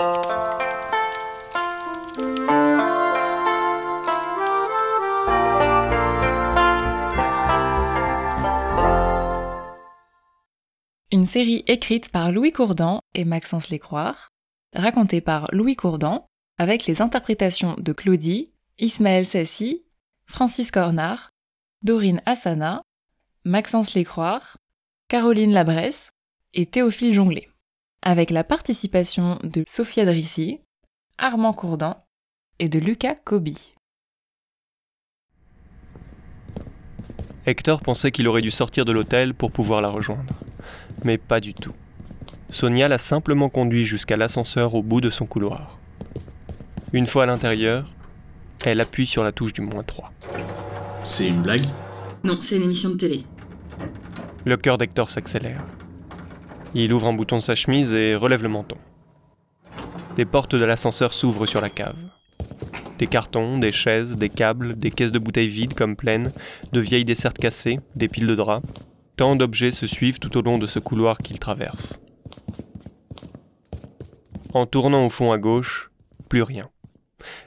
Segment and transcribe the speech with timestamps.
[0.00, 0.06] Une
[11.26, 14.28] série écrite par Louis Courdan et Maxence Lécroire,
[14.72, 16.26] racontée par Louis Courdan,
[16.58, 19.82] avec les interprétations de Claudie, Ismaël Sassi,
[20.26, 21.30] Francis Cornard,
[21.82, 22.82] Dorine Hassana,
[23.42, 24.58] Maxence Lécroire,
[25.08, 26.10] Caroline Labresse
[26.54, 27.48] et Théophile Jonglet,
[28.08, 30.60] avec la participation de Sophia Drissi,
[31.18, 31.94] Armand Courdan
[32.58, 33.74] et de Lucas Coby.
[37.44, 40.32] Hector pensait qu'il aurait dû sortir de l'hôtel pour pouvoir la rejoindre.
[41.04, 41.74] Mais pas du tout.
[42.48, 45.76] Sonia l'a simplement conduit jusqu'à l'ascenseur au bout de son couloir.
[46.94, 47.90] Une fois à l'intérieur,
[48.64, 50.10] elle appuie sur la touche du moins 3.
[51.04, 51.66] C'est une blague?
[52.24, 53.24] Non, c'est une émission de télé.
[54.46, 55.62] Le cœur d'Hector s'accélère.
[56.74, 58.76] Il ouvre un bouton de sa chemise et relève le menton.
[60.18, 61.96] Les portes de l'ascenseur s'ouvrent sur la cave.
[62.98, 66.32] Des cartons, des chaises, des câbles, des caisses de bouteilles vides comme pleines,
[66.72, 68.66] de vieilles dessertes cassées, des piles de draps.
[69.16, 71.98] Tant d'objets se suivent tout au long de ce couloir qu'il traverse.
[74.52, 75.90] En tournant au fond à gauche,
[76.28, 76.68] plus rien.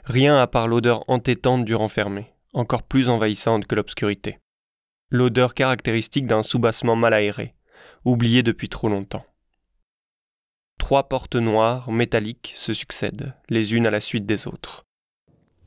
[0.06, 4.40] Rien à part l'odeur entêtante du renfermé, encore plus envahissante que l'obscurité.
[5.10, 7.54] L'odeur caractéristique d'un soubassement mal aéré,
[8.06, 9.26] oublié depuis trop longtemps.
[10.78, 14.86] Trois portes noires, métalliques, se succèdent, les unes à la suite des autres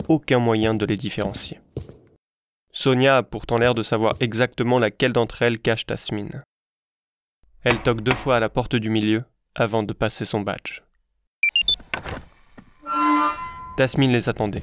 [0.09, 1.61] aucun moyen de les différencier.
[2.73, 6.43] Sonia a pourtant l'air de savoir exactement laquelle d'entre elles cache Tasmine.
[7.62, 9.25] Elle toque deux fois à la porte du milieu
[9.55, 10.83] avant de passer son badge.
[13.77, 14.62] Tasmine les attendait.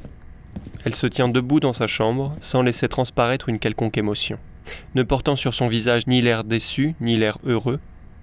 [0.85, 4.37] Elle se tient debout dans sa chambre sans laisser transparaître une quelconque émotion.
[4.95, 7.79] Ne portant sur son visage ni l'air déçu ni l'air heureux,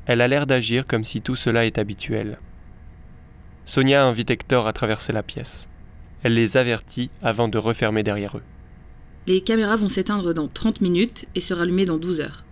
[0.07, 2.39] elle a l'air d'agir comme si tout cela est habituel.
[3.67, 5.69] Sonia invite Hector à traverser la pièce.
[6.23, 8.43] Elle les avertit avant de refermer derrière eux.
[9.27, 12.45] Les caméras vont s'éteindre dans 30 minutes et se rallumer dans 12 heures.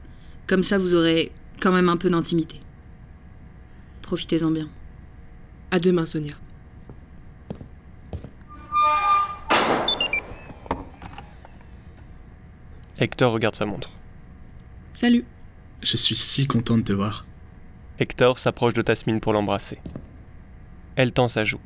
[0.47, 2.61] Comme ça, vous aurez quand même un peu d'intimité.
[4.03, 4.69] Profitez-en bien.
[5.71, 6.34] À demain, Sonia.
[12.99, 13.91] Hector regarde sa montre.
[14.95, 15.25] Salut.
[15.83, 17.27] Je suis si content de te voir.
[17.99, 19.79] Hector s'approche de Tasmine pour l'embrasser.
[20.97, 21.61] Elle tend sa joue.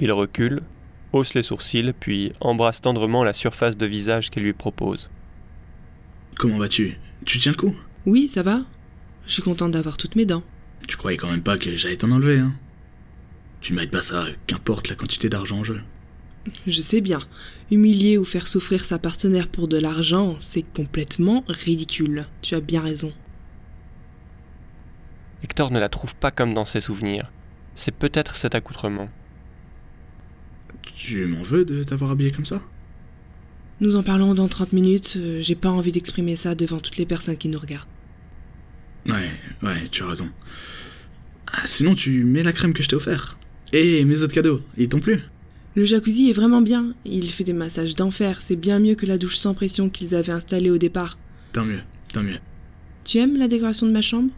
[0.00, 0.62] Il recule,
[1.12, 5.08] hausse les sourcils, puis embrasse tendrement la surface de visage qu'elle lui propose.
[6.36, 6.98] Comment vas-tu?
[7.24, 7.74] Tu tiens le coup?
[8.04, 8.60] Oui, ça va.
[9.26, 10.42] Je suis contente d'avoir toutes mes dents.
[10.86, 12.54] Tu croyais quand même pas que j'allais t'en enlever, hein
[13.62, 15.80] Tu ne mérites pas ça, qu'importe la quantité d'argent en jeu.
[16.66, 17.20] Je sais bien.
[17.70, 22.26] Humilier ou faire souffrir sa partenaire pour de l'argent, c'est complètement ridicule.
[22.42, 23.12] Tu as bien raison.
[25.42, 27.30] Hector ne la trouve pas comme dans ses souvenirs.
[27.74, 29.08] C'est peut-être cet accoutrement.
[30.94, 32.60] Tu m'en veux de t'avoir habillé comme ça?
[33.80, 35.14] Nous en parlons dans 30 minutes.
[35.16, 37.86] euh, J'ai pas envie d'exprimer ça devant toutes les personnes qui nous regardent.
[39.06, 39.30] Ouais,
[39.62, 40.28] ouais, tu as raison.
[41.52, 43.38] Ah, Sinon, tu mets la crème que je t'ai offert.
[43.72, 45.20] Et mes autres cadeaux, ils t'ont plu?
[45.76, 46.94] Le jacuzzi est vraiment bien.
[47.04, 48.38] Il fait des massages d'enfer.
[48.40, 51.18] C'est bien mieux que la douche sans pression qu'ils avaient installée au départ.
[51.52, 51.82] Tant mieux,
[52.14, 52.38] tant mieux.
[53.04, 54.30] Tu aimes la décoration de ma chambre?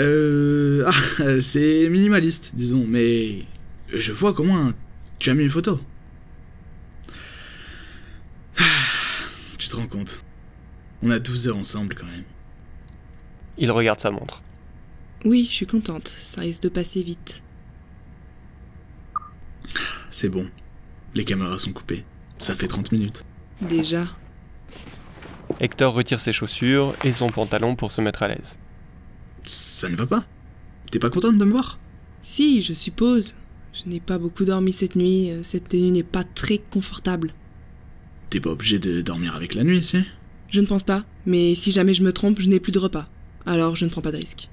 [0.00, 0.84] Euh.
[0.86, 3.44] Ah, c'est minimaliste, disons, mais.
[3.94, 4.72] Je vois comment
[5.20, 5.78] tu as mis une photo.
[8.58, 8.62] Ah,
[9.58, 10.24] Tu te rends compte
[11.04, 12.24] On a 12 heures ensemble quand même.
[13.56, 14.42] Il regarde sa montre.
[15.24, 16.12] Oui, je suis contente.
[16.20, 17.40] Ça risque de passer vite.
[20.12, 20.48] C'est bon.
[21.14, 22.04] Les caméras sont coupées.
[22.38, 23.24] Ça fait 30 minutes.
[23.60, 24.06] Déjà.
[25.60, 28.56] Hector retire ses chaussures et son pantalon pour se mettre à l'aise.
[29.44, 30.24] Ça ne va pas
[30.90, 31.78] T'es pas contente de me voir?
[32.22, 33.34] Si, je suppose.
[33.72, 35.30] Je n'ai pas beaucoup dormi cette nuit.
[35.30, 37.32] euh, Cette tenue n'est pas très confortable.
[38.30, 40.04] T'es pas obligé de dormir avec la nuit, si?
[40.50, 41.04] Je ne pense pas.
[41.24, 43.06] Mais si jamais je me trompe, je n'ai plus de repas.
[43.46, 44.48] Alors je ne prends pas de risque.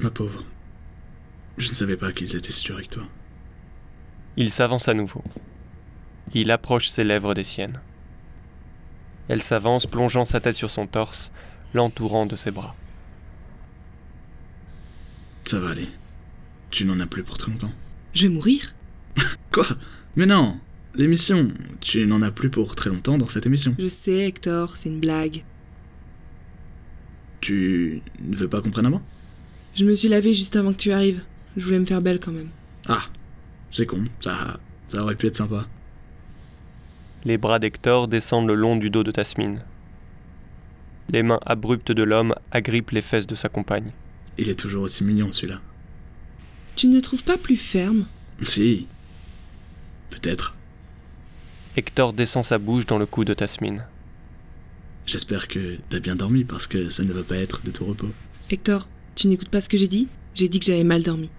[0.00, 0.44] Ma pauvre.
[1.58, 3.02] Je ne savais pas qu'ils étaient si durs avec toi.
[4.40, 5.24] Il s'avance à nouveau.
[6.32, 7.80] Il approche ses lèvres des siennes.
[9.26, 11.32] Elle s'avance, plongeant sa tête sur son torse,
[11.74, 12.76] l'entourant de ses bras.
[15.44, 15.88] Ça va aller.
[16.70, 17.72] Tu n'en as plus pour très longtemps.
[18.14, 18.76] Je vais mourir
[19.50, 19.66] Quoi?
[20.14, 20.60] Mais non
[20.94, 23.74] L'émission Tu n'en as plus pour très longtemps dans cette émission.
[23.76, 25.42] Je sais, Hector, c'est une blague.
[27.40, 29.02] Tu ne veux pas qu'on prenne un bain
[29.74, 31.22] Je me suis lavée juste avant que tu arrives.
[31.56, 32.50] Je voulais me faire belle quand même.
[32.86, 33.02] Ah,
[33.70, 34.04] c'est con.
[34.20, 35.66] Ça, ça aurait pu être sympa.
[37.24, 39.62] Les bras d'Hector descendent le long du dos de Tasmine.
[41.10, 43.92] Les mains abruptes de l'homme agrippent les fesses de sa compagne.
[44.36, 45.60] Il est toujours aussi mignon celui-là.
[46.76, 48.04] Tu ne trouves pas plus ferme?
[48.44, 48.86] Si.
[50.10, 50.54] Peut-être.
[51.76, 53.78] Hector descend sa bouche dans le cou de Tasmin.
[55.06, 58.10] J'espère que t'as bien dormi parce que ça ne va pas être de tout repos.
[58.50, 60.06] Hector, tu n'écoutes pas ce que j'ai dit?
[60.34, 61.30] J'ai dit que j'avais mal dormi.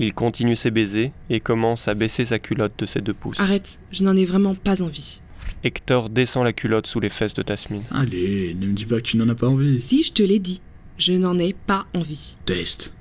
[0.00, 3.40] Il continue ses baisers et commence à baisser sa culotte de ses deux pouces.
[3.40, 5.20] Arrête, je n'en ai vraiment pas envie.
[5.64, 7.80] Hector descend la culotte sous les fesses de Tasmin.
[7.90, 9.80] Allez, ne me dis pas que tu n'en as pas envie.
[9.80, 10.60] Si, je te l'ai dit.
[10.98, 12.36] Je n'en ai pas envie.
[12.46, 12.94] Taste.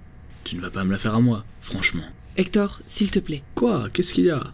[0.44, 2.02] Tu ne vas pas me la faire à moi, franchement.
[2.36, 3.44] Hector, s'il te plaît.
[3.54, 3.90] Quoi?
[3.94, 4.52] Qu'est-ce qu'il y a?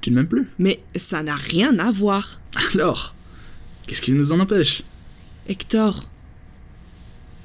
[0.00, 0.48] Tu ne m'aimes plus?
[0.58, 2.40] Mais ça n'a rien à voir.
[2.74, 3.14] Alors
[3.86, 4.82] Qu'est-ce qui nous en empêche?
[5.48, 6.08] Hector.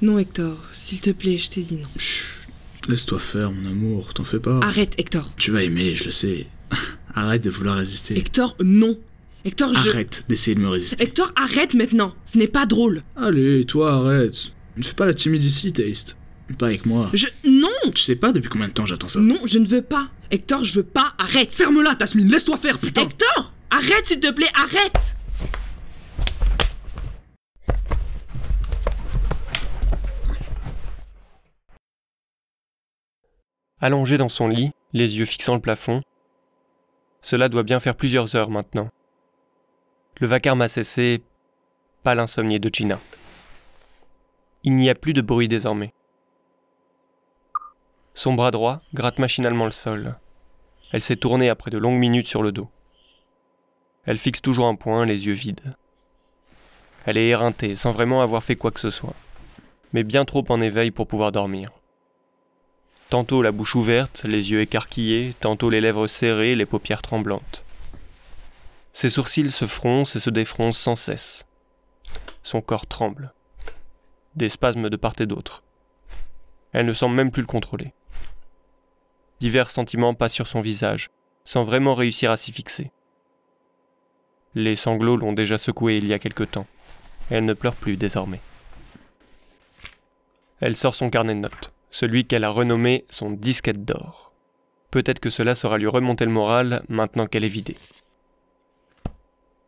[0.00, 1.88] Non, Hector, s'il te plaît, je t'ai dit non.
[1.96, 2.41] Chut.
[2.88, 4.58] Laisse-toi faire, mon amour, t'en fais pas.
[4.62, 5.30] Arrête, Hector.
[5.36, 6.46] Tu vas aimer, je le sais.
[7.14, 8.18] Arrête de vouloir résister.
[8.18, 8.98] Hector, non.
[9.44, 9.90] Hector, je.
[9.90, 11.02] Arrête d'essayer de me résister.
[11.02, 12.14] Hector, arrête maintenant.
[12.26, 13.02] Ce n'est pas drôle.
[13.16, 14.52] Allez, toi, arrête.
[14.76, 16.16] Ne fais pas la timide ici, Taste.
[16.58, 17.10] Pas avec moi.
[17.14, 17.26] Je.
[17.44, 20.08] Non Tu sais pas depuis combien de temps j'attends ça Non, je ne veux pas.
[20.30, 21.14] Hector, je veux pas.
[21.18, 21.52] Arrête.
[21.52, 25.14] Ferme-la, Tasmine, laisse-toi faire, putain Hector Arrête, s'il te plaît, arrête
[33.84, 36.02] Allongé dans son lit, les yeux fixant le plafond,
[37.20, 38.88] cela doit bien faire plusieurs heures maintenant.
[40.20, 41.24] Le vacarme a cessé,
[42.04, 43.00] pas l'insomnie de Gina.
[44.62, 45.92] Il n'y a plus de bruit désormais.
[48.14, 50.16] Son bras droit gratte machinalement le sol.
[50.92, 52.70] Elle s'est tournée après de longues minutes sur le dos.
[54.04, 55.74] Elle fixe toujours un point, les yeux vides.
[57.04, 59.16] Elle est éreintée, sans vraiment avoir fait quoi que ce soit,
[59.92, 61.72] mais bien trop en éveil pour pouvoir dormir.
[63.12, 67.62] Tantôt la bouche ouverte, les yeux écarquillés, tantôt les lèvres serrées, les paupières tremblantes.
[68.94, 71.44] Ses sourcils se froncent et se défroncent sans cesse.
[72.42, 73.34] Son corps tremble.
[74.34, 75.62] Des spasmes de part et d'autre.
[76.72, 77.92] Elle ne semble même plus le contrôler.
[79.40, 81.10] Divers sentiments passent sur son visage,
[81.44, 82.92] sans vraiment réussir à s'y fixer.
[84.54, 86.66] Les sanglots l'ont déjà secouée il y a quelque temps.
[87.28, 88.40] Elle ne pleure plus désormais.
[90.60, 94.32] Elle sort son carnet de notes, celui qu'elle a renommé son disquette d'or.
[94.90, 97.76] Peut-être que cela saura lui remonter le moral maintenant qu'elle est vidée.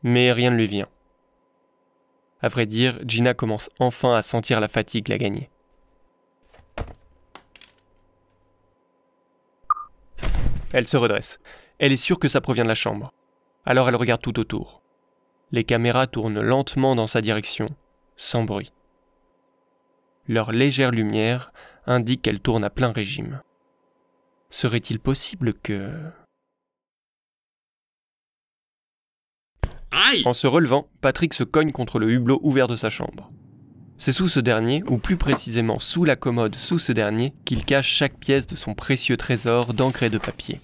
[0.03, 0.88] Mais rien ne lui vient.
[2.43, 5.50] À vrai dire, Gina commence enfin à sentir la fatigue la gagner.
[10.73, 11.38] Elle se redresse.
[11.79, 13.12] Elle est sûre que ça provient de la chambre.
[13.65, 14.82] Alors elle regarde tout autour.
[15.53, 17.69] Les caméras tournent lentement dans sa direction,
[18.17, 18.73] sans bruit.
[20.27, 21.53] Leur légère lumière
[21.87, 23.41] indique qu'elle tourne à plein régime.
[24.51, 25.91] Serait-il possible que...
[29.91, 33.31] Aïe En se relevant, Patrick se cogne contre le hublot ouvert de sa chambre.
[33.97, 37.89] C'est sous ce dernier, ou plus précisément sous la commode sous ce dernier, qu'il cache
[37.89, 40.61] chaque pièce de son précieux trésor d'encre et de papier.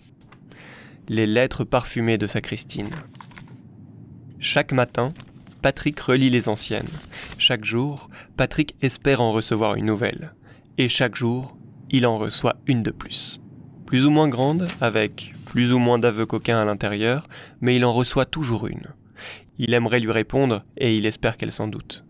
[1.09, 2.91] Les lettres parfumées de sa Christine.
[4.41, 5.13] Chaque matin,
[5.63, 6.89] Patrick relit les anciennes.
[7.39, 10.33] Chaque jour, Patrick espère en recevoir une nouvelle.
[10.79, 11.57] Et chaque jour,
[11.91, 13.41] il en reçoit une de plus.
[13.87, 17.27] Plus ou moins grande, avec plus ou moins d'aveux coquins à l'intérieur,
[17.61, 18.87] mais il en reçoit toujours une.
[19.59, 22.05] Il aimerait lui répondre, et il espère qu'elle s'en doute.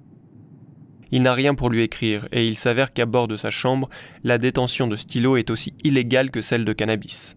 [1.10, 3.88] Il n'a rien pour lui écrire, et il s'avère qu'à bord de sa chambre,
[4.22, 7.36] la détention de stylo est aussi illégale que celle de cannabis.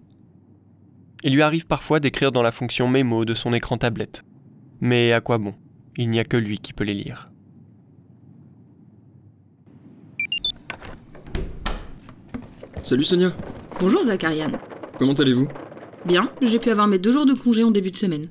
[1.23, 4.23] Il lui arrive parfois d'écrire dans la fonction mémo de son écran tablette.
[4.81, 5.55] Mais à quoi bon?
[5.97, 7.32] Il n'y a que lui qui peut les lire.
[12.83, 13.33] Salut Sonia,
[13.79, 14.51] Bonjour Zacharian.
[14.99, 15.47] comment allez-vous?
[16.05, 18.27] Bien, j'ai pu avoir mes deux jours de congé en début de semaine.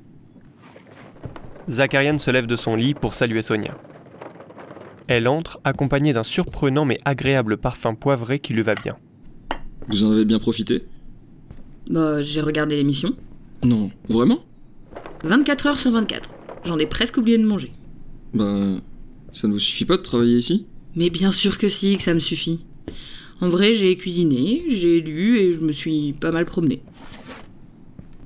[1.70, 3.74] Zacharian se lève de son lit pour saluer Sonia.
[5.08, 8.96] Elle entre accompagnée d'un surprenant mais agréable parfum poivré qui lui va bien.
[9.88, 10.84] Vous en avez bien profité?
[11.88, 13.10] Bah, j'ai regardé l'émission.
[13.64, 14.40] Non, vraiment?
[15.24, 16.28] 24 heures sur 24.
[16.64, 17.72] J'en ai presque oublié de manger.
[18.34, 18.76] Bah,
[19.32, 20.66] ça ne vous suffit pas de travailler ici?
[20.94, 22.64] Mais bien sûr que si, que ça me suffit.
[23.42, 26.80] En vrai, j'ai cuisiné, j'ai lu et je me suis pas mal promené.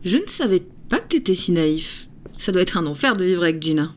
[0.05, 2.07] Je ne savais pas que t'étais si naïf.
[2.37, 3.95] Ça doit être un enfer de vivre avec Gina.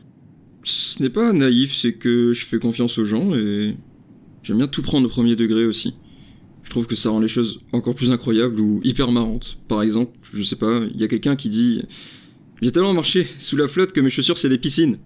[0.64, 3.76] Ce n'est pas naïf, c'est que je fais confiance aux gens et
[4.42, 5.92] j'aime bien tout prendre au premier degré aussi.
[6.62, 9.58] Je trouve que ça rend les choses encore plus incroyables ou hyper marrantes.
[9.68, 11.82] Par exemple, je sais pas, il y a quelqu'un qui dit
[12.62, 14.96] J'ai tellement marché sous la flotte que mes chaussures c'est des piscines.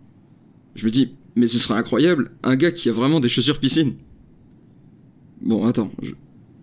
[0.76, 3.94] Je me dis Mais ce serait incroyable, un gars qui a vraiment des chaussures piscines.
[5.44, 5.90] Bon, attends,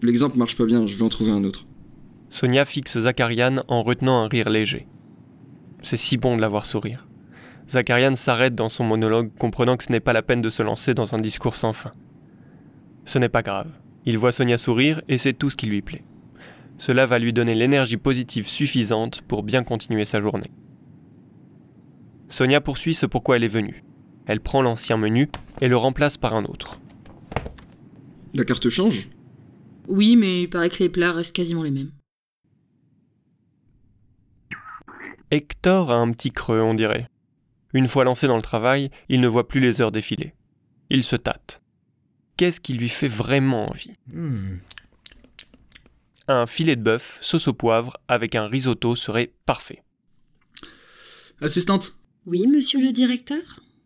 [0.01, 1.67] l'exemple marche pas bien, je vais en trouver un autre.
[2.31, 4.87] Sonia fixe Zacharian en retenant un rire léger.
[5.83, 7.05] C'est si bon de la voir sourire.
[7.69, 10.95] Zacharian s'arrête dans son monologue, comprenant que ce n'est pas la peine de se lancer
[10.95, 11.91] dans un discours sans fin.
[13.05, 13.69] Ce n'est pas grave.
[14.05, 16.03] Il voit Sonia sourire et c'est tout ce qui lui plaît.
[16.79, 20.49] Cela va lui donner l'énergie positive suffisante pour bien continuer sa journée.
[22.29, 23.83] Sonia poursuit ce pourquoi elle est venue.
[24.25, 25.29] Elle prend l'ancien menu
[25.61, 26.79] et le remplace par un autre.
[28.33, 29.09] La carte change?
[29.87, 31.91] Oui, mais il paraît que les plats restent quasiment les mêmes.
[35.31, 37.07] Hector a un petit creux, on dirait.
[37.73, 40.33] Une fois lancé dans le travail, il ne voit plus les heures défiler.
[40.89, 41.61] Il se tâte.
[42.37, 43.93] Qu'est-ce qui lui fait vraiment envie?
[44.07, 44.57] Hmm.
[46.27, 49.83] Un filet de bœuf, sauce au poivre, avec un risotto serait parfait.
[51.41, 51.95] Assistante,
[52.25, 53.41] Oui, monsieur le directeur?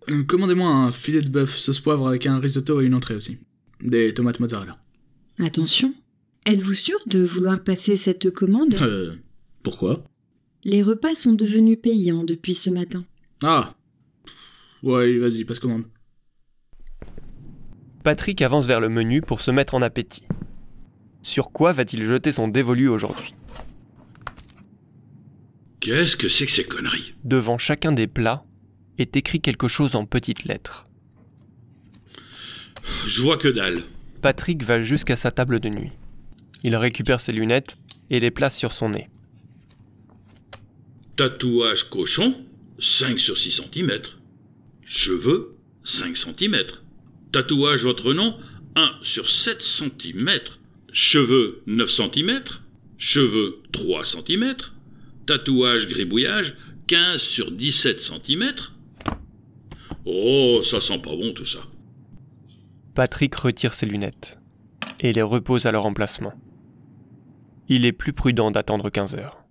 [0.10, 3.40] Euh, commandez-moi un filet de bœuf sauce poivre avec un risotto et une entrée aussi.
[3.86, 4.74] Des tomates mozzarella.
[5.40, 5.94] Attention,
[6.46, 8.74] êtes-vous sûr de vouloir passer cette commande?
[8.82, 9.14] Euh.
[9.64, 10.04] Pourquoi?
[10.64, 13.06] Les repas sont devenus payants depuis ce matin.
[13.44, 13.76] Ah
[14.82, 15.86] Ouais, vas-y, passe commande.
[18.04, 20.28] Patrick avance vers le menu pour se mettre en appétit.
[21.22, 23.34] Sur quoi va-t-il jeter son dévolu aujourd'hui?
[25.80, 27.14] Qu'est-ce que c'est que ces conneries?
[27.24, 28.46] Devant chacun des plats
[28.98, 30.88] est écrit quelque chose en petites lettres.
[33.08, 33.84] Je vois que dalle.
[34.22, 35.92] Patrick va jusqu'à sa table de nuit.
[36.64, 37.78] Il récupère ses lunettes
[38.10, 39.10] et les place sur son nez.
[41.16, 42.36] Tatouage cochon,
[42.80, 44.02] 5 sur 6 cm.
[44.84, 46.58] Cheveux, 5 cm.
[47.32, 48.36] Tatouage votre nom,
[48.76, 50.30] 1 sur 7 cm.
[50.92, 52.42] Cheveux, 9 cm.
[52.98, 54.56] Cheveux, 3 cm.
[55.26, 56.56] Tatouage gribouillage,
[56.88, 58.54] 15 sur 17 cm.
[60.06, 61.60] Oh, ça sent pas bon tout ça.
[62.96, 64.40] Patrick retire ses lunettes
[65.02, 66.32] et les repose à leur emplacement.
[67.68, 69.44] Il est plus prudent d'attendre 15 heures.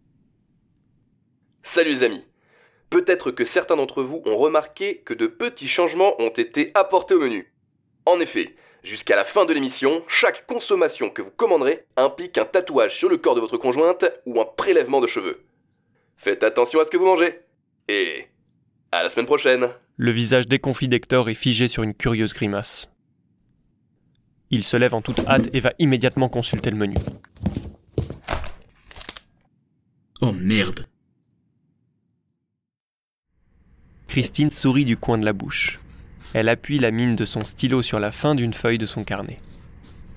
[1.63, 2.25] Salut les amis.
[2.89, 7.21] Peut-être que certains d'entre vous ont remarqué que de petits changements ont été apportés au
[7.21, 7.45] menu.
[8.07, 12.97] En effet, jusqu'à la fin de l'émission, chaque consommation que vous commanderez implique un tatouage
[12.97, 15.43] sur le corps de votre conjointe ou un prélèvement de cheveux.
[16.17, 17.35] Faites attention à ce que vous mangez.
[17.89, 18.25] Et
[18.91, 19.69] à la semaine prochaine.
[19.99, 22.89] Le visage déconfit d'Hector est figé sur une curieuse grimace.
[24.55, 26.95] Il se lève en toute hâte et va immédiatement consulter le menu.
[30.21, 30.87] Oh merde.
[34.07, 35.81] Christine sourit du coin de la bouche.
[36.35, 39.41] Elle appuie la mine de son stylo sur la fin d'une feuille de son carnet.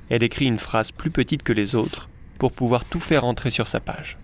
[0.10, 3.67] Elle écrit une phrase plus petite que les autres pour pouvoir tout faire entrer sur
[3.67, 4.20] sa page.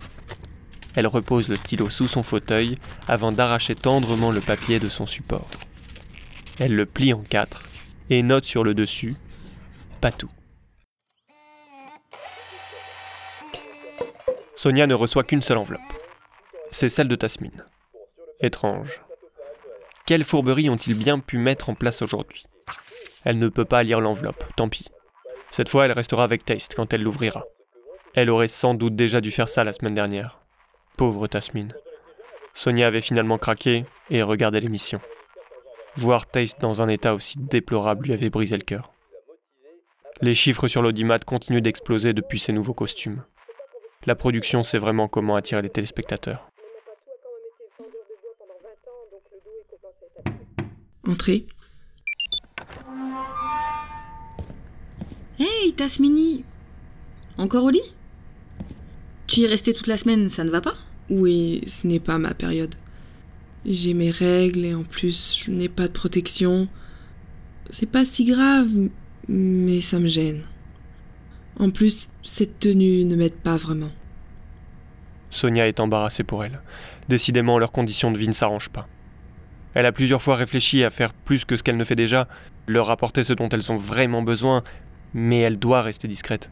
[0.94, 2.76] Elle repose le stylo sous son fauteuil
[3.08, 5.50] avant d'arracher tendrement le papier de son support.
[6.60, 7.64] Elle le plie en quatre
[8.10, 9.16] et note sur le dessus
[14.54, 15.80] Sonia ne reçoit qu'une seule enveloppe.
[16.70, 17.64] C'est celle de Tasmine.
[18.40, 19.00] Étrange.
[20.06, 22.44] Quelle fourberie ont-ils bien pu mettre en place aujourd'hui?
[23.24, 24.86] Elle ne peut pas lire l'enveloppe, tant pis.
[25.50, 27.44] Cette fois, elle restera avec Taste quand elle l'ouvrira.
[28.14, 30.40] Elle aurait sans doute déjà dû faire ça la semaine dernière.
[30.96, 31.74] Pauvre Tasmine.
[32.52, 35.00] Sonia avait finalement craqué et regardait l'émission.
[35.96, 38.93] Voir Taste dans un état aussi déplorable lui avait brisé le cœur.
[40.20, 43.24] Les chiffres sur l'audimat continuent d'exploser depuis ses nouveaux costumes.
[44.06, 46.50] La production sait vraiment comment attirer les téléspectateurs.
[51.06, 51.46] Entrez.
[55.38, 56.44] Hey, Tasmini
[57.36, 57.92] Encore au lit?
[59.26, 60.76] Tu y es resté toute la semaine, ça ne va pas?
[61.10, 62.74] Oui, ce n'est pas ma période.
[63.66, 66.68] J'ai mes règles et en plus, je n'ai pas de protection.
[67.70, 68.68] C'est pas si grave,
[69.28, 70.42] mais ça me gêne.
[71.58, 73.90] En plus, cette tenue ne m'aide pas vraiment.
[75.30, 76.60] Sonia est embarrassée pour elle.
[77.08, 78.88] Décidément, leurs conditions de vie ne s'arrangent pas.
[79.74, 82.28] Elle a plusieurs fois réfléchi à faire plus que ce qu'elle ne fait déjà,
[82.66, 84.62] leur apporter ce dont elles ont vraiment besoin,
[85.12, 86.50] mais elle doit rester discrète.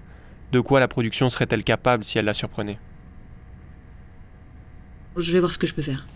[0.51, 2.79] De quoi la production serait-elle capable si elle la surprenait?
[5.17, 6.07] Je vais voir ce que je peux faire.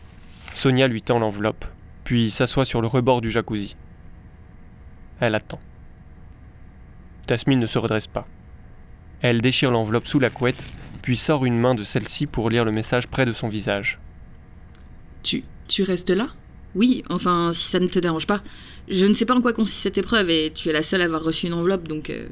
[0.54, 1.64] Sonia lui tend l'enveloppe,
[2.04, 3.76] puis s'assoit sur le rebord du jacuzzi.
[5.20, 5.58] Elle attend.
[7.26, 8.26] Tasmine ne se redresse pas.
[9.21, 10.66] Elle déchire l'enveloppe sous la couette,
[11.02, 13.99] puis sort une main de celle-ci pour lire le message près de son visage.
[15.23, 16.28] Tu, tu restes là?
[16.75, 18.42] Oui, enfin, si ça ne te dérange pas.
[18.88, 21.04] Je ne sais pas en quoi consiste cette épreuve et tu es la seule à
[21.04, 22.11] avoir reçu une enveloppe, donc...
[22.11, 22.26] euh,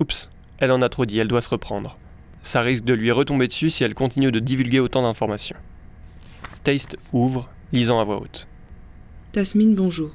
[0.00, 1.96] Oups, elle en a trop dit, elle doit se reprendre.
[2.42, 5.56] Ça risque de lui retomber dessus si elle continue de divulguer autant d'informations.
[6.64, 8.46] Taste ouvre, lisant à voix haute.
[9.32, 10.10] Tasmine, bonjour.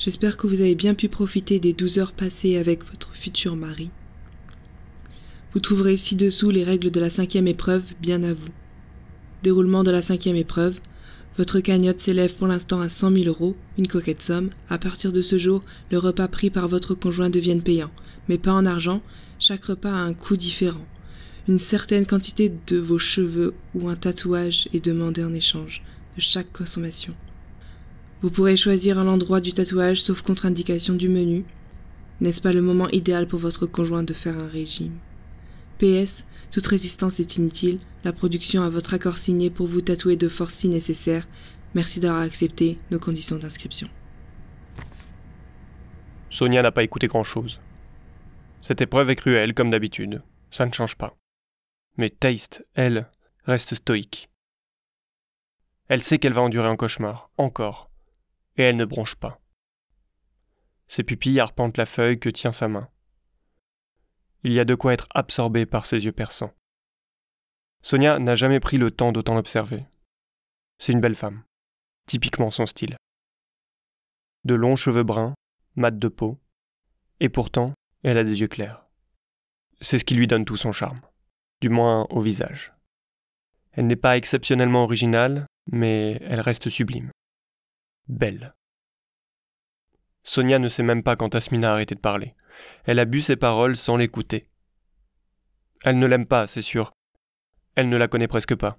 [0.00, 3.90] J'espère que vous avez bien pu profiter des 12 heures passées avec votre futur mari.
[5.52, 8.48] Vous trouverez ci-dessous les règles de la cinquième épreuve, bien à vous.
[9.42, 10.76] Déroulement de la cinquième épreuve.
[11.36, 14.48] Votre cagnotte s'élève pour l'instant à 100 000 euros, une coquette somme.
[14.70, 17.90] À partir de ce jour, le repas pris par votre conjoint devienne payant,
[18.30, 19.02] mais pas en argent.
[19.38, 20.86] Chaque repas a un coût différent.
[21.46, 25.82] une certaine quantité de vos cheveux ou un tatouage est demandé en échange
[26.16, 27.14] de chaque consommation.
[28.22, 31.44] Vous pourrez choisir un endroit du tatouage sauf contre-indication du menu.
[32.20, 34.98] N'est-ce pas le moment idéal pour votre conjoint de faire un régime?
[35.78, 40.28] PS, toute résistance est inutile, la production a votre accord signé pour vous tatouer de
[40.28, 41.26] force si nécessaire.
[41.74, 43.88] Merci d'avoir accepté nos conditions d'inscription.
[46.28, 47.58] Sonia n'a pas écouté grand-chose.
[48.60, 50.22] Cette épreuve est cruelle, comme d'habitude.
[50.50, 51.16] Ça ne change pas.
[51.96, 53.08] Mais Taste, elle,
[53.44, 54.28] reste stoïque.
[55.88, 57.89] Elle sait qu'elle va endurer un cauchemar, encore,
[58.56, 59.40] et elle ne bronche pas.
[60.88, 62.88] Ses pupilles arpentent la feuille que tient sa main.
[64.42, 66.52] Il y a de quoi être absorbé par ses yeux perçants.
[67.82, 69.84] Sonia n'a jamais pris le temps d'autant l'observer.
[70.78, 71.44] C'est une belle femme,
[72.06, 72.96] typiquement son style.
[74.44, 75.34] De longs cheveux bruns,
[75.76, 76.38] mat de peau,
[77.20, 78.86] et pourtant, elle a des yeux clairs.
[79.80, 81.00] C'est ce qui lui donne tout son charme,
[81.60, 82.72] du moins au visage.
[83.72, 87.10] Elle n'est pas exceptionnellement originale, mais elle reste sublime.
[88.08, 88.54] Belle.
[90.22, 92.34] Sonia ne sait même pas quand Asmina a arrêté de parler.
[92.84, 94.48] Elle a bu ses paroles sans l'écouter.
[95.82, 96.92] Elle ne l'aime pas, c'est sûr.
[97.74, 98.78] Elle ne la connaît presque pas.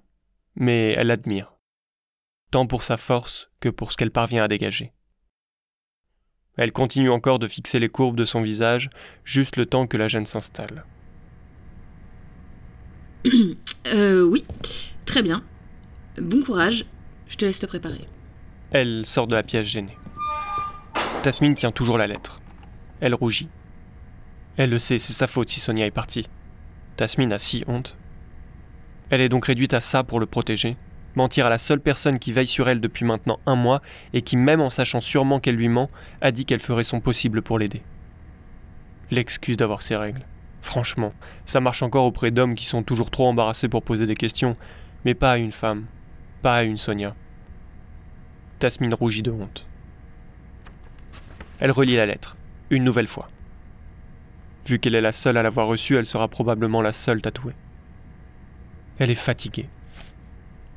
[0.54, 1.54] Mais elle l'admire.
[2.50, 4.92] Tant pour sa force que pour ce qu'elle parvient à dégager.
[6.56, 8.90] Elle continue encore de fixer les courbes de son visage,
[9.24, 10.84] juste le temps que la gêne s'installe.
[13.86, 14.44] euh, oui.
[15.06, 15.42] Très bien.
[16.18, 16.84] Bon courage.
[17.28, 18.06] Je te laisse te préparer.
[18.74, 19.98] Elle sort de la pièce gênée.
[21.22, 22.40] Tasmine tient toujours la lettre.
[23.02, 23.50] Elle rougit.
[24.56, 26.26] Elle le sait, c'est sa faute si Sonia est partie.
[26.96, 27.98] Tasmine a si honte.
[29.10, 30.78] Elle est donc réduite à ça pour le protéger,
[31.16, 33.82] mentir à la seule personne qui veille sur elle depuis maintenant un mois
[34.14, 35.90] et qui, même en sachant sûrement qu'elle lui ment,
[36.22, 37.82] a dit qu'elle ferait son possible pour l'aider.
[39.10, 40.24] L'excuse d'avoir ses règles.
[40.62, 41.12] Franchement,
[41.44, 44.54] ça marche encore auprès d'hommes qui sont toujours trop embarrassés pour poser des questions,
[45.04, 45.84] mais pas à une femme,
[46.40, 47.14] pas à une Sonia.
[48.62, 49.66] Tasmine rougit de honte.
[51.58, 52.36] Elle relit la lettre,
[52.70, 53.28] une nouvelle fois.
[54.68, 57.56] Vu qu'elle est la seule à l'avoir reçue, elle sera probablement la seule tatouée.
[59.00, 59.68] Elle est fatiguée.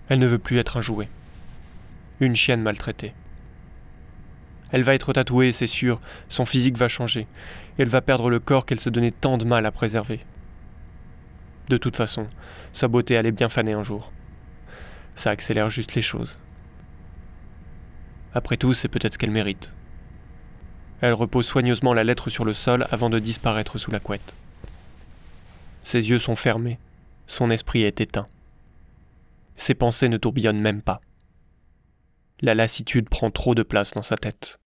[0.09, 1.07] Elle ne veut plus être un jouet.
[2.21, 3.13] Une chienne maltraitée.
[4.71, 7.27] Elle va être tatouée, c'est sûr, son physique va changer,
[7.77, 10.21] elle va perdre le corps qu'elle se donnait tant de mal à préserver.
[11.69, 12.25] De toute façon,
[12.73, 14.11] sa beauté allait bien faner un jour.
[15.13, 16.39] Ça accélère juste les choses.
[18.35, 19.73] Après tout, c'est peut-être ce qu'elle mérite.
[20.99, 24.35] Elle repose soigneusement la lettre sur le sol avant de disparaître sous la couette.
[25.83, 26.77] Ses yeux sont fermés,
[27.27, 28.27] son esprit est éteint.
[29.55, 30.99] Ses pensées ne tourbillonnent même pas.
[32.41, 34.59] La lassitude prend trop de place dans sa tête.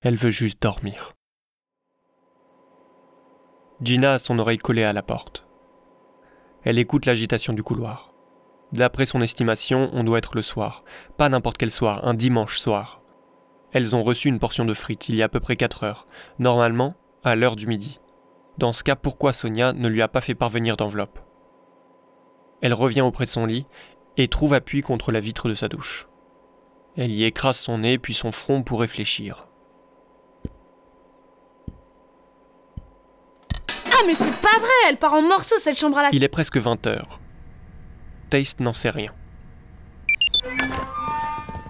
[0.00, 1.12] Elle veut juste dormir.
[3.80, 5.46] Gina a son oreille collée à la porte.
[6.64, 8.13] Elle écoute l'agitation du couloir.
[8.74, 10.82] D'après son estimation, on doit être le soir.
[11.16, 13.00] Pas n'importe quel soir, un dimanche soir.
[13.70, 16.08] Elles ont reçu une portion de frites il y a à peu près 4 heures,
[16.40, 18.00] normalement à l'heure du midi.
[18.58, 21.20] Dans ce cas, pourquoi Sonia ne lui a pas fait parvenir d'enveloppe?
[22.62, 23.64] Elle revient auprès de son lit
[24.16, 26.08] et trouve appui contre la vitre de sa douche.
[26.96, 29.46] Elle y écrase son nez puis son front pour réfléchir.
[33.92, 36.08] Ah mais c'est pas vrai, elle part en morceaux cette chambre à la...
[36.12, 37.20] Il est presque 20 heures.
[38.34, 39.12] Taste n'en sait rien.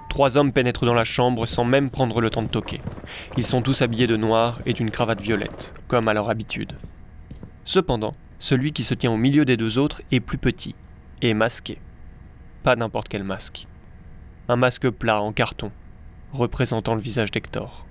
[0.08, 2.80] Trois hommes pénètrent dans la chambre sans même prendre le temps de toquer.
[3.36, 6.72] Ils sont tous habillés de noir et d'une cravate violette, comme à leur habitude.
[7.66, 10.74] Cependant, celui qui se tient au milieu des deux autres est plus petit,
[11.20, 11.76] et masqué.
[12.62, 13.66] Pas n'importe quel masque.
[14.48, 15.70] Un masque plat en carton,
[16.32, 17.84] représentant le visage d'Hector.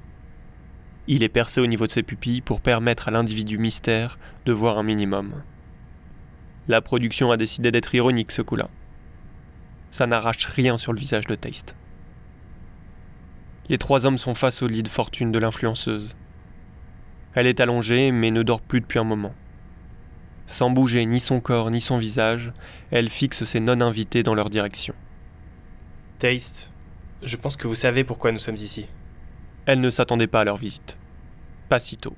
[1.06, 4.80] Il est percé au niveau de ses pupilles pour permettre à l'individu mystère de voir
[4.80, 5.44] un minimum.
[6.67, 8.69] La production a décidé d'être ironique ce coup-là.
[9.89, 11.76] Ça n'arrache rien sur le visage de Taste.
[13.69, 16.15] Les trois hommes sont face au lit de fortune de l'influenceuse.
[17.34, 19.34] Elle est allongée mais ne dort plus depuis un moment.
[20.47, 22.54] Sans bouger ni son corps ni son visage,
[22.91, 24.93] elle fixe ses non-invités dans leur direction.
[26.19, 26.69] Taste,
[27.23, 28.86] je pense que vous savez pourquoi nous sommes ici.
[29.65, 30.97] Elle ne s'attendait pas à leur visite.
[31.69, 32.15] Pas si tôt.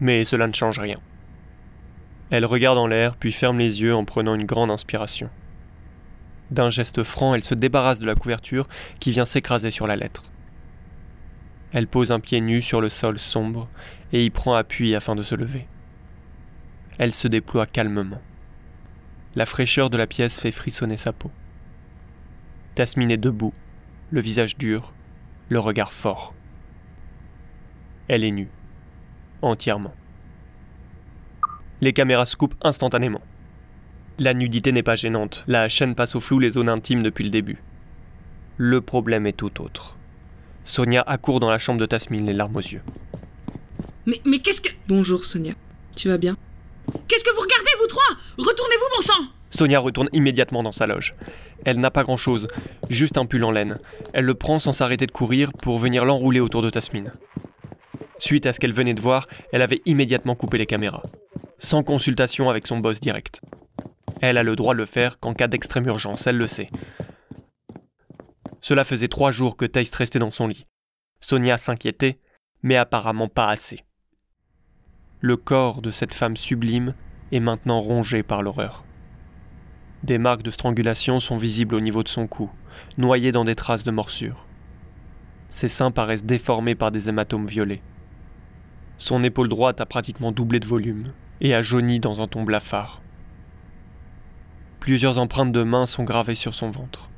[0.00, 1.00] Mais cela ne change rien.
[2.30, 5.30] Elle regarde en l'air puis ferme les yeux en prenant une grande inspiration.
[6.50, 8.68] D'un geste franc, elle se débarrasse de la couverture
[9.00, 10.24] qui vient s'écraser sur la lettre.
[11.72, 13.68] Elle pose un pied nu sur le sol sombre
[14.12, 15.66] et y prend appui afin de se lever
[16.98, 18.20] elle se déploie calmement.
[19.34, 21.30] La fraîcheur de la pièce fait frissonner sa peau.
[22.74, 23.52] Tasmine est debout,
[24.10, 24.92] le visage dur,
[25.48, 26.34] le regard fort.
[28.08, 28.48] Elle est nue,
[29.42, 29.94] entièrement.
[31.80, 33.20] Les caméras se coupent instantanément.
[34.18, 37.30] La nudité n'est pas gênante, la chaîne passe au flou les zones intimes depuis le
[37.30, 37.58] début.
[38.56, 39.98] Le problème est tout autre.
[40.64, 42.80] Sonia accourt dans la chambre de Tasmine, les larmes aux yeux.
[44.06, 44.70] Mais, mais qu'est-ce que.
[44.88, 45.52] Bonjour Sonia.
[45.94, 46.36] Tu vas bien?
[47.08, 48.16] Qu'est-ce que vous regardez, vous trois?
[48.38, 51.14] Retournez-vous, mon sang Sonia retourne immédiatement dans sa loge.
[51.64, 52.48] Elle n'a pas grand-chose,
[52.88, 53.78] juste un pull en laine.
[54.12, 57.12] Elle le prend sans s'arrêter de courir pour venir l'enrouler autour de Tasmine.
[58.18, 61.02] Suite à ce qu'elle venait de voir, elle avait immédiatement coupé les caméras,
[61.58, 63.40] sans consultation avec son boss direct.
[64.20, 66.70] Elle a le droit de le faire qu'en cas d'extrême urgence, elle le sait.
[68.62, 70.66] Cela faisait trois jours que Taste restait dans son lit.
[71.20, 72.18] Sonia s'inquiétait,
[72.62, 73.80] mais apparemment pas assez.
[75.20, 76.94] Le corps de cette femme sublime
[77.32, 78.84] est maintenant rongé par l'horreur.
[80.02, 82.50] Des marques de strangulation sont visibles au niveau de son cou,
[82.98, 84.46] noyées dans des traces de morsure.
[85.50, 87.82] Ses seins paraissent déformés par des hématomes violets.
[88.98, 93.02] Son épaule droite a pratiquement doublé de volume et a jauni dans un ton blafard.
[94.80, 97.10] Plusieurs empreintes de mains sont gravées sur son ventre.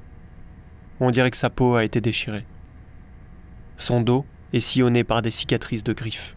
[1.00, 2.44] On dirait que sa peau a été déchirée.
[3.76, 6.36] Son dos est sillonné par des cicatrices de griffes.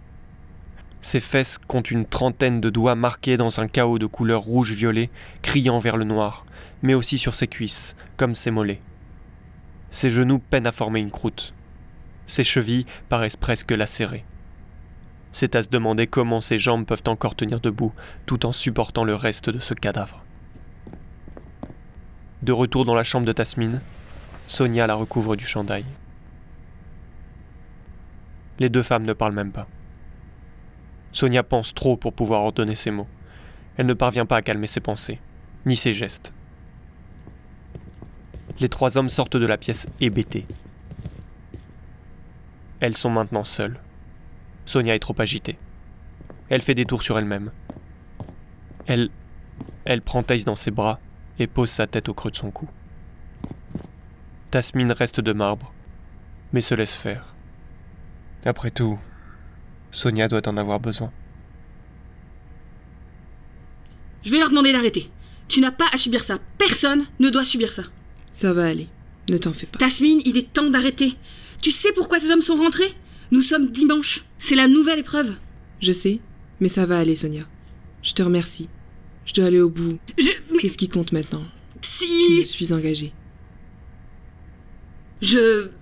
[1.02, 5.10] Ses fesses comptent une trentaine de doigts marqués dans un chaos de couleur rouge-violet,
[5.42, 6.46] criant vers le noir,
[6.84, 8.82] mais aussi sur ses cuisses, comme ses mollets.
[9.90, 11.56] Ses genoux peinent à former une croûte.
[12.28, 14.26] Ses chevilles paraissent presque lacérées.
[15.32, 17.94] C'est à se demander comment ses jambes peuvent encore tenir debout,
[18.26, 20.24] tout en supportant le reste de ce cadavre.
[22.42, 23.82] De retour dans la chambre de Tasmine,
[24.48, 25.86] Sonia la recouvre du chandail.
[28.60, 29.68] Les deux femmes ne parlent même pas.
[31.14, 33.08] Sonia pense trop pour pouvoir ordonner ses mots.
[33.78, 35.20] Elle ne parvient pas à calmer ses pensées,
[35.66, 36.34] ni ses gestes.
[38.60, 40.46] Les trois hommes sortent de la pièce hébétés.
[42.80, 43.80] Elles sont maintenant seules.
[44.66, 45.58] Sonia est trop agitée.
[46.50, 47.52] Elle fait des tours sur elle-même.
[48.88, 49.10] Elle.
[49.86, 51.00] Elle prend Thaïs dans ses bras
[51.40, 52.68] et pose sa tête au creux de son cou.
[54.52, 55.74] Tasmine reste de marbre,
[56.52, 57.34] mais se laisse faire.
[58.46, 59.00] Après tout,
[59.92, 61.12] Sonia doit en avoir besoin.
[64.24, 65.10] Je vais leur demander d'arrêter.
[65.48, 66.38] Tu n'as pas à subir ça.
[66.58, 67.84] Personne ne doit subir ça.
[68.34, 68.88] Ça va aller.
[69.30, 69.80] Ne t'en fais pas.
[69.80, 71.16] Tasmine, il est temps d'arrêter.
[71.62, 72.94] Tu sais pourquoi ces hommes sont rentrés?
[73.32, 74.26] Nous sommes dimanche.
[74.40, 75.38] C'est la nouvelle épreuve.
[75.82, 76.20] Je sais,
[76.60, 77.44] mais ça va aller, Sonia.
[78.04, 78.70] Je te remercie.
[79.26, 80.00] Je dois aller au bout.
[80.18, 80.30] Je.
[80.60, 81.44] C'est ce qui compte maintenant.
[81.82, 82.42] Si.
[82.42, 83.14] Je suis engagée.
[85.22, 85.70] Je.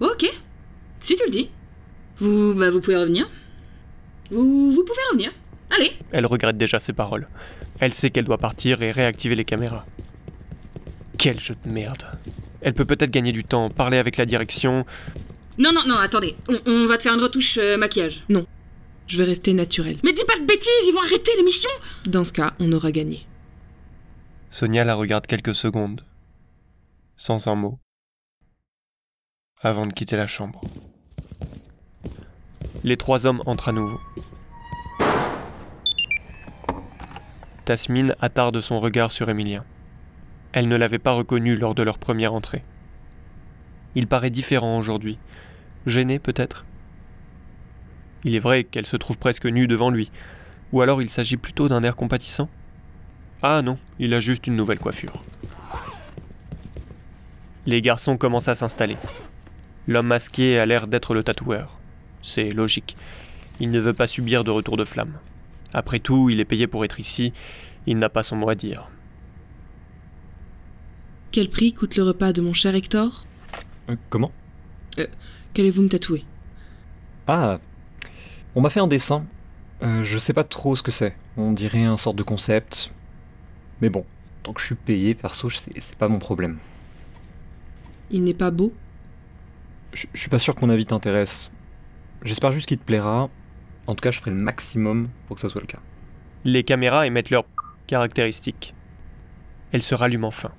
[0.00, 0.26] Ok.
[1.00, 1.48] Si tu le dis.
[2.18, 3.28] Vous, bah, vous pouvez revenir.
[4.30, 5.32] Vous, vous pouvez revenir.
[5.70, 5.92] Allez.
[6.10, 7.28] Elle regrette déjà ses paroles.
[7.80, 9.86] Elle sait qu'elle doit partir et réactiver les caméras.
[11.16, 12.04] Quel jeu de merde.
[12.64, 14.86] Elle peut peut-être gagner du temps, parler avec la direction.
[15.58, 16.34] Non, non, non, attendez.
[16.48, 18.24] On, on va te faire une retouche euh, maquillage.
[18.30, 18.46] Non.
[19.06, 19.98] Je vais rester naturelle.
[20.02, 21.68] Mais dis pas de bêtises, ils vont arrêter l'émission
[22.06, 23.26] Dans ce cas, on aura gagné.
[24.50, 26.04] Sonia la regarde quelques secondes,
[27.18, 27.78] sans un mot,
[29.60, 30.62] avant de quitter la chambre.
[32.82, 34.00] Les trois hommes entrent à nouveau.
[37.66, 39.64] Tasmine attarde son regard sur Emilien.
[40.54, 42.62] Elle ne l'avait pas reconnu lors de leur première entrée.
[43.96, 45.18] Il paraît différent aujourd'hui.
[45.84, 46.64] Gêné peut-être?
[48.22, 50.12] Il est vrai qu'elle se trouve presque nue devant lui.
[50.72, 52.48] Ou alors il s'agit plutôt d'un air compatissant?
[53.42, 55.24] Ah non, il a juste une nouvelle coiffure.
[57.66, 58.96] Les garçons commencent à s'installer.
[59.88, 61.80] L'homme masqué a l'air d'être le tatoueur.
[62.22, 62.96] C'est logique.
[63.58, 65.14] Il ne veut pas subir de retour de flamme.
[65.72, 67.32] Après tout, il est payé pour être ici,
[67.88, 68.88] il n'a pas son mot à dire.
[71.34, 73.26] Quel prix coûte le repas de mon cher Hector?
[73.90, 74.30] Euh, comment?
[75.00, 75.06] Euh,
[75.52, 76.24] Qu'allez-vous me tatouer?
[77.26, 77.58] Ah,
[78.54, 79.26] on m'a fait un dessin.
[79.82, 81.16] Euh, je sais pas trop ce que c'est.
[81.36, 82.94] On dirait un sorte de concept.
[83.80, 84.06] Mais bon,
[84.44, 86.58] tant que je suis payé, perso, c'est c'est pas mon problème.
[88.12, 88.72] Il n'est pas beau?
[89.92, 91.50] Je je suis pas sûr que mon avis t'intéresse.
[92.22, 93.28] J'espère juste qu'il te plaira.
[93.88, 95.80] En tout cas, je ferai le maximum pour que ça soit le cas.
[96.44, 97.46] Les caméras émettent leurs
[97.88, 98.72] caractéristiques.
[99.72, 100.52] Elles se rallument enfin.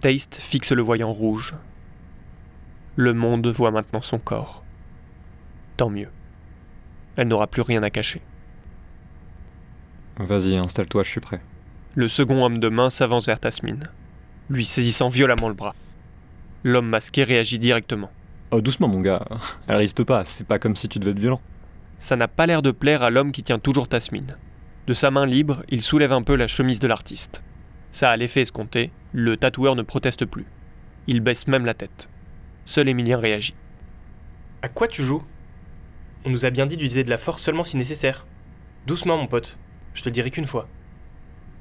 [0.00, 1.54] Taste fixe le voyant rouge.
[2.96, 4.62] Le monde voit maintenant son corps.
[5.76, 6.08] Tant mieux.
[7.16, 8.20] Elle n'aura plus rien à cacher.
[10.18, 11.40] Vas-y, installe-toi, je suis prêt.
[11.94, 13.88] Le second homme de main s'avance vers Tasmine,
[14.50, 15.74] lui saisissant violemment le bras.
[16.62, 18.10] L'homme masqué réagit directement.
[18.50, 19.24] Oh, doucement, mon gars.
[19.66, 21.40] Elle risque pas, c'est pas comme si tu devais être violent.
[21.98, 24.36] Ça n'a pas l'air de plaire à l'homme qui tient toujours Tasmine.
[24.86, 27.42] De sa main libre, il soulève un peu la chemise de l'artiste.
[27.96, 30.44] Ça a l'effet escompté, le tatoueur ne proteste plus.
[31.06, 32.10] Il baisse même la tête.
[32.66, 33.54] Seul Emilien réagit.
[34.60, 35.24] À quoi tu joues?
[36.26, 38.26] On nous a bien dit d'utiliser de la force seulement si nécessaire.
[38.86, 39.56] Doucement, mon pote.
[39.94, 40.68] Je te le dirai qu'une fois.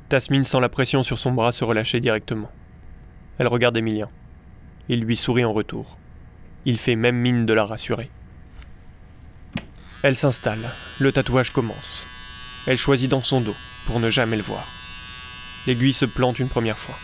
[0.09, 2.51] Tasmine sent la pression sur son bras se relâcher directement.
[3.37, 4.09] Elle regarde Emilien.
[4.89, 5.97] Il lui sourit en retour.
[6.65, 8.09] Il fait même mine de la rassurer.
[10.03, 10.69] Elle s'installe.
[10.99, 12.05] Le tatouage commence.
[12.67, 13.55] Elle choisit dans son dos,
[13.87, 14.84] pour ne jamais le voir.
[15.67, 16.95] L'aiguille se plante une première fois.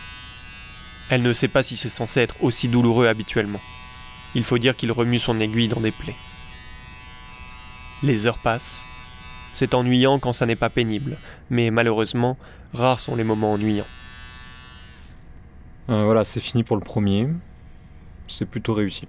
[1.10, 3.60] Elle ne sait pas si c'est censé être aussi douloureux habituellement.
[4.34, 6.14] Il faut dire qu'il remue son aiguille dans des plaies.
[8.02, 8.82] Les heures passent.
[9.52, 11.16] C'est ennuyant quand ça n'est pas pénible,
[11.50, 12.38] mais malheureusement,
[12.72, 13.86] rares sont les moments ennuyants.
[15.90, 17.28] Euh, voilà, c'est fini pour le premier.
[18.28, 19.06] C'est plutôt réussi.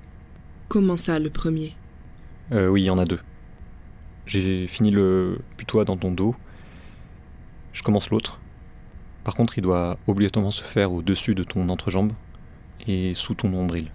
[0.68, 1.76] Comment ça, le premier?
[2.52, 3.20] Euh, oui, il y en a deux.
[4.26, 6.36] J'ai fini le putois dans ton dos.
[7.72, 8.40] Je commence l'autre.
[9.24, 12.12] Par contre, il doit obligatoirement se faire au-dessus de ton entrejambe
[12.88, 13.90] et sous ton nombril.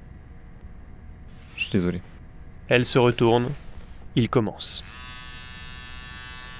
[1.56, 2.00] Je suis désolé.
[2.68, 3.50] Elle se retourne.
[4.16, 4.82] Il commence.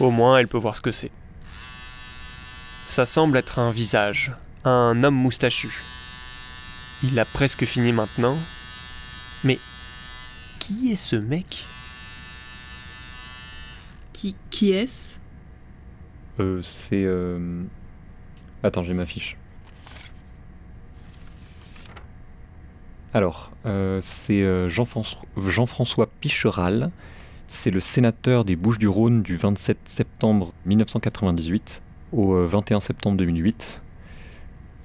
[0.01, 1.11] Au moins, elle peut voir ce que c'est.
[2.89, 4.33] Ça semble être un visage,
[4.65, 5.71] un homme moustachu.
[7.05, 8.37] Il a presque fini maintenant.
[9.45, 9.59] Mais
[10.59, 11.65] qui est ce mec?
[14.13, 15.15] Qui, qui est-ce?
[16.41, 17.05] Euh, c'est.
[17.05, 17.63] euh,
[18.63, 19.37] Attends, j'ai ma fiche.
[23.15, 26.91] Alors, euh, c'est euh, Jean-François Picheral.
[27.47, 33.81] C'est le sénateur des Bouches-du-Rhône du 27 septembre 1998 au euh, 21 septembre 2008.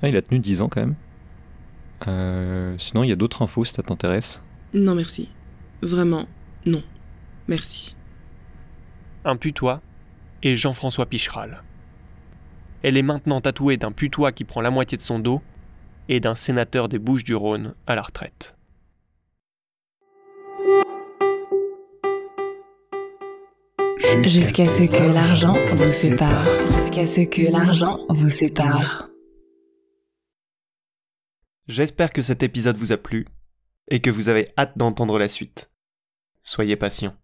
[0.02, 0.96] Ah, il a tenu 10 ans quand même.
[2.08, 4.42] Euh, sinon, il y a d'autres infos si ça t'intéresse.
[4.74, 5.30] Non, merci.
[5.82, 6.26] Vraiment,
[6.66, 6.82] non.
[7.48, 7.96] Merci.
[9.26, 9.82] Un putois
[10.42, 11.64] et Jean-François Picheral.
[12.84, 15.42] Elle est maintenant tatouée d'un putois qui prend la moitié de son dos
[16.10, 18.58] et d'un sénateur des Bouches du Rhône à la retraite.
[24.24, 26.46] Jusqu'à ce que l'argent vous sépare.
[26.68, 29.10] Jusqu'à ce que l'argent vous sépare.
[31.68, 33.28] J'espère que cet épisode vous a plu
[33.90, 35.72] et que vous avez hâte d'entendre la suite.
[36.44, 37.16] Soyez patient.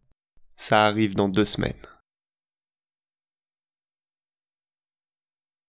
[0.56, 1.76] Ça arrive dans deux semaines.